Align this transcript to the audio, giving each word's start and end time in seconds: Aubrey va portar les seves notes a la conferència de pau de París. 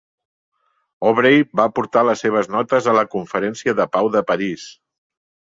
Aubrey 1.09 1.43
va 1.61 1.67
portar 1.79 2.03
les 2.09 2.25
seves 2.27 2.49
notes 2.55 2.89
a 2.95 2.97
la 3.01 3.05
conferència 3.17 3.79
de 3.81 3.89
pau 3.99 4.11
de 4.17 4.25
París. 4.33 4.69